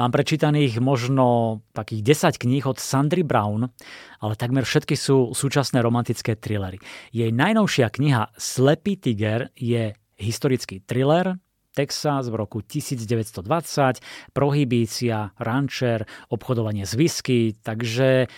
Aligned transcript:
Mám 0.00 0.16
prečítaných 0.16 0.80
možno 0.80 1.60
takých 1.76 2.32
10 2.32 2.40
kníh 2.40 2.64
od 2.64 2.80
Sandry 2.80 3.20
Brown, 3.20 3.68
ale 4.24 4.32
takmer 4.32 4.64
všetky 4.64 4.96
sú 4.96 5.36
súčasné 5.36 5.84
romantické 5.84 6.40
thrillery. 6.40 6.80
Jej 7.12 7.28
najnovšia 7.36 7.92
kniha 7.92 8.32
Slepý 8.32 8.96
tiger 8.96 9.52
je 9.52 9.92
historický 10.16 10.80
thriller, 10.88 11.36
Texas 11.76 12.32
v 12.32 12.34
roku 12.40 12.64
1920, 12.64 13.44
prohibícia, 14.32 15.36
rancher, 15.36 16.08
obchodovanie 16.32 16.88
s 16.88 16.96
whisky, 16.96 17.60
takže 17.60 18.32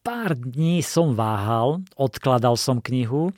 pár 0.00 0.32
dní 0.32 0.80
som 0.80 1.12
váhal, 1.12 1.84
odkladal 2.00 2.56
som 2.56 2.80
knihu, 2.80 3.36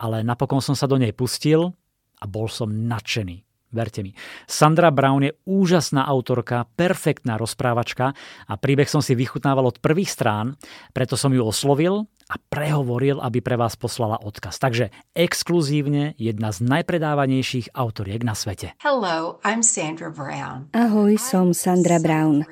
ale 0.00 0.24
napokon 0.24 0.64
som 0.64 0.72
sa 0.72 0.88
do 0.88 0.96
nej 0.96 1.12
pustil 1.12 1.68
a 2.16 2.24
bol 2.24 2.48
som 2.48 2.72
nadšený. 2.72 3.53
Verte 3.74 4.06
mi. 4.06 4.14
Sandra 4.46 4.94
Brown 4.94 5.26
je 5.26 5.34
úžasná 5.44 6.06
autorka, 6.06 6.70
perfektná 6.78 7.34
rozprávačka 7.34 8.14
a 8.46 8.54
príbeh 8.54 8.86
som 8.86 9.02
si 9.02 9.18
vychutnával 9.18 9.66
od 9.66 9.82
prvých 9.82 10.14
strán, 10.14 10.54
preto 10.94 11.18
som 11.18 11.34
ju 11.34 11.42
oslovil 11.42 12.06
a 12.30 12.38
prehovoril, 12.38 13.20
aby 13.20 13.44
pre 13.44 13.58
vás 13.58 13.76
poslala 13.76 14.16
odkaz. 14.22 14.56
Takže 14.62 14.88
exkluzívne 15.12 16.16
jedna 16.16 16.54
z 16.54 16.64
najpredávanejších 16.64 17.74
autoriek 17.76 18.24
na 18.24 18.32
svete. 18.32 18.72
Hello, 18.80 19.42
I'm 19.44 19.60
Sandra 19.60 20.08
Brown. 20.08 20.72
Ahoj, 20.72 21.18
som 21.20 21.52
Sandra 21.52 22.00
Brown. 22.00 22.46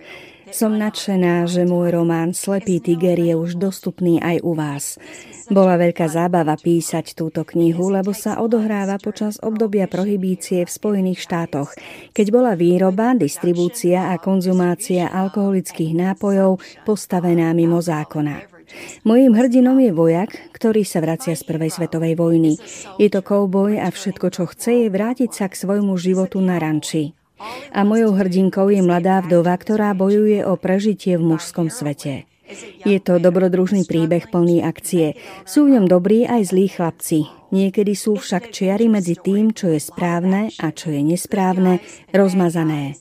Som 0.52 0.76
nadšená, 0.76 1.48
že 1.48 1.64
môj 1.64 1.96
román 1.96 2.36
Slepý 2.36 2.76
tiger 2.76 3.16
je 3.16 3.32
už 3.32 3.56
dostupný 3.56 4.20
aj 4.20 4.44
u 4.44 4.52
vás. 4.52 5.00
Bola 5.48 5.80
veľká 5.80 6.12
zábava 6.12 6.60
písať 6.60 7.16
túto 7.16 7.40
knihu, 7.48 7.88
lebo 7.88 8.12
sa 8.12 8.36
odohráva 8.36 9.00
počas 9.00 9.40
obdobia 9.40 9.88
prohibície 9.88 10.60
v 10.60 10.70
Spojených 10.70 11.24
štátoch, 11.24 11.72
keď 12.12 12.26
bola 12.28 12.52
výroba, 12.52 13.16
distribúcia 13.16 14.12
a 14.12 14.20
konzumácia 14.20 15.08
alkoholických 15.08 15.96
nápojov 15.96 16.60
postavená 16.84 17.48
mimo 17.56 17.80
zákona. 17.80 18.52
Mojím 19.08 19.32
hrdinom 19.32 19.80
je 19.80 19.92
vojak, 19.92 20.52
ktorý 20.52 20.84
sa 20.84 21.00
vracia 21.00 21.32
z 21.32 21.48
prvej 21.48 21.72
svetovej 21.72 22.12
vojny. 22.16 22.60
Je 23.00 23.08
to 23.08 23.24
kouboj 23.24 23.80
a 23.80 23.88
všetko, 23.88 24.26
čo 24.28 24.44
chce, 24.52 24.84
je 24.84 24.88
vrátiť 24.92 25.30
sa 25.32 25.48
k 25.48 25.56
svojmu 25.56 25.96
životu 25.96 26.40
na 26.44 26.60
ranči. 26.60 27.21
A 27.72 27.80
mojou 27.82 28.14
hrdinkou 28.16 28.68
je 28.72 28.82
mladá 28.82 29.22
vdova, 29.22 29.54
ktorá 29.56 29.92
bojuje 29.92 30.42
o 30.42 30.54
prežitie 30.58 31.16
v 31.18 31.36
mužskom 31.36 31.68
svete. 31.72 32.26
Je 32.84 32.98
to 33.00 33.16
dobrodružný 33.16 33.88
príbeh 33.88 34.28
plný 34.28 34.60
akcie. 34.60 35.16
Sú 35.48 35.66
v 35.66 35.78
ňom 35.78 35.86
dobrí 35.88 36.28
aj 36.28 36.52
zlí 36.52 36.68
chlapci. 36.68 37.30
Niekedy 37.52 37.92
sú 37.96 38.16
však 38.16 38.52
čiary 38.52 38.88
medzi 38.88 39.16
tým, 39.16 39.56
čo 39.56 39.72
je 39.72 39.80
správne 39.80 40.52
a 40.60 40.68
čo 40.72 40.92
je 40.92 41.00
nesprávne, 41.00 41.80
rozmazané. 42.12 42.96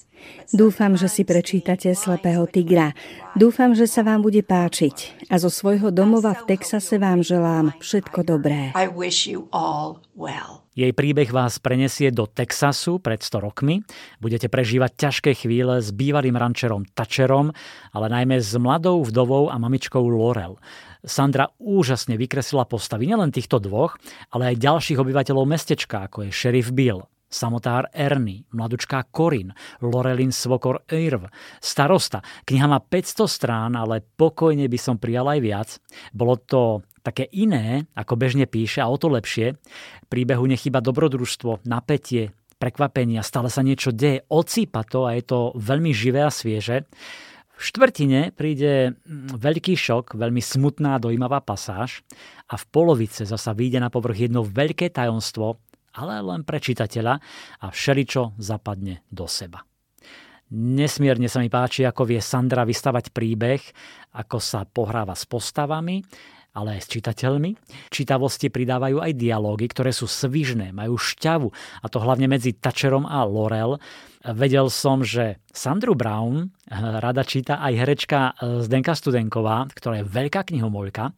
Dúfam, 0.51 0.99
že 0.99 1.07
si 1.07 1.23
prečítate 1.23 1.91
Slepého 1.95 2.43
tigra. 2.49 2.91
Dúfam, 3.39 3.71
že 3.71 3.87
sa 3.87 4.03
vám 4.03 4.19
bude 4.23 4.43
páčiť. 4.43 5.27
A 5.31 5.39
zo 5.39 5.47
svojho 5.47 5.89
domova 5.95 6.35
v 6.35 6.55
Texase 6.55 6.99
vám 6.99 7.23
želám 7.23 7.71
všetko 7.79 8.19
dobré. 8.27 8.75
Jej 10.71 10.95
príbeh 10.95 11.27
vás 11.27 11.59
prenesie 11.59 12.15
do 12.15 12.31
Texasu 12.31 13.03
pred 13.03 13.19
100 13.19 13.43
rokmi. 13.43 13.83
Budete 14.23 14.47
prežívať 14.47 14.95
ťažké 14.95 15.31
chvíle 15.35 15.83
s 15.83 15.91
bývalým 15.91 16.39
rančerom 16.39 16.87
Tačerom, 16.87 17.51
ale 17.91 18.07
najmä 18.07 18.39
s 18.39 18.55
mladou 18.55 19.03
vdovou 19.03 19.51
a 19.51 19.59
mamičkou 19.59 19.99
Laurel. 19.99 20.55
Sandra 21.03 21.51
úžasne 21.59 22.15
vykreslila 22.15 22.63
postavy 22.69 23.11
nielen 23.11 23.35
týchto 23.35 23.59
dvoch, 23.59 23.99
ale 24.31 24.55
aj 24.55 24.63
ďalších 24.63 25.01
obyvateľov 25.01 25.43
mestečka, 25.43 26.07
ako 26.07 26.29
je 26.29 26.31
šerif 26.31 26.71
Bill, 26.71 27.10
samotár 27.31 27.87
Ernie, 27.95 28.43
mladučká 28.51 29.07
Corin, 29.09 29.55
Lorelin 29.79 30.35
Svokor 30.35 30.83
Irv, 30.91 31.31
starosta. 31.63 32.19
Kniha 32.43 32.67
má 32.67 32.83
500 32.83 33.25
strán, 33.25 33.71
ale 33.79 34.03
pokojne 34.03 34.67
by 34.67 34.77
som 34.77 34.99
prijal 34.99 35.31
aj 35.31 35.39
viac. 35.39 35.69
Bolo 36.11 36.35
to 36.35 36.83
také 37.01 37.25
iné, 37.33 37.89
ako 37.97 38.19
bežne 38.19 38.45
píše 38.45 38.83
a 38.83 38.91
o 38.91 38.99
to 38.99 39.09
lepšie. 39.09 39.57
Príbehu 40.11 40.45
nechyba 40.45 40.83
dobrodružstvo, 40.83 41.65
napätie, 41.65 42.35
prekvapenia, 42.61 43.25
stále 43.25 43.49
sa 43.49 43.65
niečo 43.65 43.89
deje, 43.89 44.21
ocípa 44.29 44.85
to 44.85 45.09
a 45.09 45.17
je 45.17 45.23
to 45.25 45.39
veľmi 45.57 45.89
živé 45.89 46.21
a 46.21 46.29
svieže. 46.29 46.85
V 47.57 47.61
štvrtine 47.69 48.33
príde 48.33 48.93
mm, 48.93 49.37
veľký 49.37 49.73
šok, 49.77 50.17
veľmi 50.17 50.41
smutná 50.41 50.97
dojímavá 51.01 51.41
pasáž 51.41 52.05
a 52.49 52.57
v 52.57 52.65
polovice 52.69 53.25
zasa 53.25 53.53
vyjde 53.53 53.81
na 53.81 53.89
povrch 53.89 54.29
jedno 54.29 54.41
veľké 54.45 54.93
tajomstvo, 54.93 55.61
ale 55.95 56.23
len 56.23 56.41
pre 56.47 56.59
čitateľa 56.63 57.13
a 57.61 57.65
všeličo 57.71 58.39
zapadne 58.39 59.03
do 59.11 59.27
seba. 59.27 59.63
Nesmierne 60.51 61.31
sa 61.31 61.39
mi 61.39 61.47
páči, 61.47 61.87
ako 61.87 62.11
vie 62.11 62.19
Sandra 62.19 62.67
vystavať 62.67 63.15
príbeh, 63.15 63.61
ako 64.19 64.37
sa 64.43 64.67
pohráva 64.67 65.15
s 65.15 65.23
postavami, 65.23 66.03
ale 66.51 66.75
aj 66.75 66.81
s 66.83 66.91
čitateľmi. 66.91 67.55
Čitavosti 67.87 68.51
pridávajú 68.51 68.99
aj 68.99 69.15
dialógy, 69.15 69.71
ktoré 69.71 69.95
sú 69.95 70.11
svižné, 70.11 70.75
majú 70.75 70.99
šťavu, 70.99 71.47
a 71.79 71.85
to 71.87 72.03
hlavne 72.03 72.27
medzi 72.27 72.51
Tačerom 72.51 73.07
a 73.07 73.23
Lorel. 73.23 73.79
Vedel 74.35 74.67
som, 74.67 74.99
že 75.07 75.39
Sandru 75.55 75.95
Brown 75.95 76.51
rada 76.99 77.23
číta 77.23 77.63
aj 77.63 77.73
herečka 77.79 78.35
Zdenka 78.67 78.91
Studenková, 78.91 79.71
ktorá 79.71 80.03
je 80.03 80.11
veľká 80.11 80.51
knihomoľka 80.51 81.15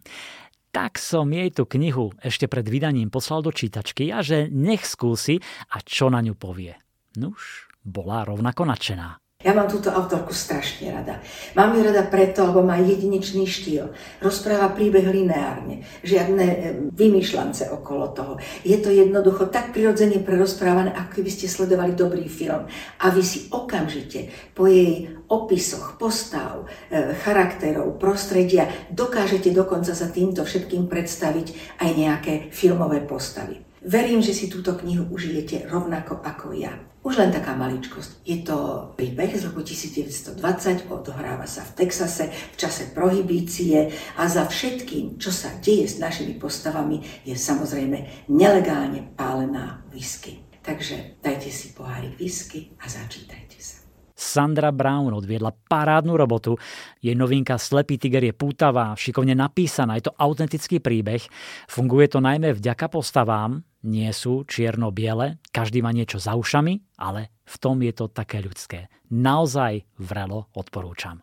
tak 0.73 0.97
som 0.97 1.29
jej 1.29 1.53
tú 1.53 1.69
knihu 1.69 2.09
ešte 2.17 2.49
pred 2.49 2.65
vydaním 2.65 3.13
poslal 3.13 3.45
do 3.45 3.53
čítačky 3.53 4.09
a 4.09 4.25
že 4.25 4.49
nech 4.49 4.83
skúsi 4.83 5.37
a 5.69 5.79
čo 5.85 6.09
na 6.09 6.19
ňu 6.25 6.33
povie. 6.33 6.73
Nuž, 7.21 7.69
bola 7.85 8.25
rovnako 8.25 8.65
nadšená. 8.65 9.22
Ja 9.43 9.51
mám 9.51 9.67
túto 9.67 9.91
autorku 9.91 10.31
strašne 10.31 10.95
rada. 10.95 11.19
Mám 11.51 11.75
ju 11.75 11.83
rada 11.83 12.07
preto, 12.07 12.47
lebo 12.47 12.63
má 12.63 12.79
jedinečný 12.79 13.43
štýl. 13.43 13.91
Rozpráva 14.23 14.71
príbeh 14.71 15.03
lineárne, 15.03 15.83
žiadne 15.99 16.45
e, 16.47 16.57
vymýšľance 16.95 17.67
okolo 17.75 18.15
toho. 18.15 18.33
Je 18.63 18.79
to 18.79 18.87
jednoducho 18.87 19.51
tak 19.51 19.75
prirodzene 19.75 20.23
prerozprávané, 20.23 20.95
ako 20.95 21.19
keby 21.19 21.29
ste 21.29 21.51
sledovali 21.51 21.91
dobrý 21.91 22.31
film. 22.31 22.71
A 23.03 23.05
vy 23.11 23.19
si 23.19 23.51
okamžite 23.51 24.31
po 24.55 24.63
jej 24.63 25.11
opisoch, 25.27 25.99
postav, 25.99 26.63
e, 26.87 27.11
charakterov, 27.27 27.99
prostredia 27.99 28.71
dokážete 28.95 29.51
dokonca 29.51 29.91
za 29.91 30.07
týmto 30.07 30.47
všetkým 30.47 30.87
predstaviť 30.87 31.77
aj 31.83 31.89
nejaké 31.91 32.33
filmové 32.55 33.03
postavy. 33.03 33.59
Verím, 33.83 34.23
že 34.23 34.31
si 34.31 34.47
túto 34.47 34.79
knihu 34.79 35.11
užijete 35.11 35.67
rovnako 35.67 36.23
ako 36.23 36.55
ja. 36.55 36.92
Už 37.03 37.19
len 37.19 37.35
taká 37.35 37.51
maličkosť. 37.59 38.23
Je 38.23 38.47
to 38.47 38.87
príbeh 38.95 39.35
z 39.35 39.51
roku 39.51 39.59
1920, 39.59 40.87
odohráva 40.87 41.43
sa 41.43 41.67
v 41.67 41.83
Texase 41.83 42.31
v 42.31 42.55
čase 42.55 42.95
prohibície 42.95 43.91
a 44.15 44.23
za 44.31 44.47
všetkým, 44.47 45.19
čo 45.19 45.27
sa 45.27 45.51
deje 45.59 45.83
s 45.83 45.99
našimi 45.99 46.39
postavami, 46.39 47.03
je 47.27 47.35
samozrejme 47.35 48.31
nelegálne 48.31 49.03
pálená 49.19 49.83
whisky. 49.91 50.47
Takže 50.63 51.19
dajte 51.19 51.51
si 51.51 51.75
pohárik 51.75 52.15
whisky 52.15 52.71
a 52.79 52.87
začítajte 52.87 53.59
sa. 53.59 53.82
Sandra 54.23 54.71
Brown 54.71 55.11
odviedla 55.11 55.51
parádnu 55.67 56.15
robotu. 56.15 56.55
Jej 57.03 57.19
novinka 57.19 57.59
Slepý 57.59 57.99
tiger 57.99 58.23
je 58.23 58.31
pútavá, 58.31 58.95
šikovne 58.95 59.35
napísaná, 59.35 59.99
je 59.99 60.07
to 60.07 60.15
autentický 60.15 60.79
príbeh. 60.79 61.27
Funguje 61.67 62.07
to 62.07 62.23
najmä 62.23 62.55
vďaka 62.55 62.87
postavám, 62.87 63.59
nie 63.83 64.07
sú 64.15 64.47
čierno-biele, 64.47 65.43
každý 65.51 65.83
má 65.83 65.91
niečo 65.91 66.23
za 66.23 66.39
ušami, 66.39 66.95
ale 67.03 67.35
v 67.43 67.55
tom 67.59 67.83
je 67.83 67.91
to 67.91 68.07
také 68.07 68.39
ľudské. 68.39 68.87
Naozaj 69.11 69.83
vrelo 69.99 70.47
odporúčam. 70.55 71.19